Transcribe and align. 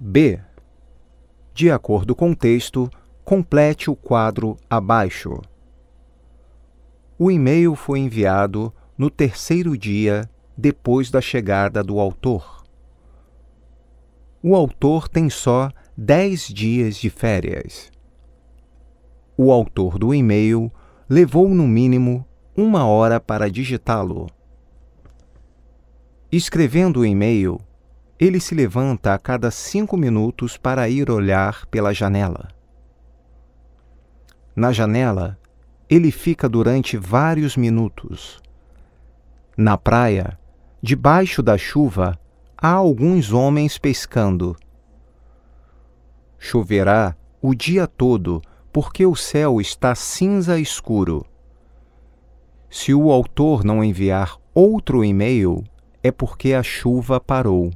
B. 0.00 0.38
De 1.52 1.72
acordo 1.72 2.14
com 2.14 2.30
o 2.30 2.36
texto, 2.36 2.88
complete 3.24 3.90
o 3.90 3.96
quadro 3.96 4.56
abaixo. 4.70 5.40
O 7.18 7.32
e-mail 7.32 7.74
foi 7.74 7.98
enviado 7.98 8.72
no 8.96 9.10
terceiro 9.10 9.76
dia 9.76 10.30
depois 10.56 11.10
da 11.10 11.20
chegada 11.20 11.82
do 11.82 11.98
autor. 11.98 12.62
O 14.40 14.54
autor 14.54 15.08
tem 15.08 15.28
só 15.28 15.68
10 15.96 16.46
dias 16.46 16.96
de 16.96 17.10
férias. 17.10 17.90
O 19.36 19.50
autor 19.50 19.98
do 19.98 20.14
e-mail 20.14 20.70
levou 21.08 21.48
no 21.48 21.66
mínimo 21.66 22.24
uma 22.56 22.86
hora 22.86 23.18
para 23.18 23.50
digitá-lo. 23.50 24.28
Escrevendo 26.30 27.00
o 27.00 27.04
e-mail, 27.04 27.58
ele 28.18 28.40
se 28.40 28.54
levanta 28.54 29.14
a 29.14 29.18
cada 29.18 29.50
cinco 29.50 29.96
minutos 29.96 30.56
para 30.56 30.88
ir 30.88 31.10
olhar 31.10 31.66
pela 31.66 31.92
janela. 31.94 32.48
Na 34.56 34.72
janela, 34.72 35.38
ele 35.88 36.10
fica 36.10 36.48
durante 36.48 36.96
vários 36.96 37.56
minutos. 37.56 38.42
Na 39.56 39.78
praia, 39.78 40.38
debaixo 40.82 41.42
da 41.42 41.56
chuva, 41.56 42.18
há 42.56 42.72
alguns 42.72 43.32
homens 43.32 43.78
pescando. 43.78 44.56
Choverá 46.38 47.16
o 47.40 47.54
dia 47.54 47.86
todo 47.86 48.42
porque 48.72 49.06
o 49.06 49.14
céu 49.14 49.60
está 49.60 49.94
cinza 49.94 50.58
escuro. 50.58 51.24
Se 52.68 52.92
o 52.92 53.12
autor 53.12 53.64
não 53.64 53.82
enviar 53.82 54.36
outro 54.52 55.04
e-mail, 55.04 55.64
é 56.02 56.10
porque 56.10 56.52
a 56.52 56.62
chuva 56.62 57.20
parou. 57.20 57.70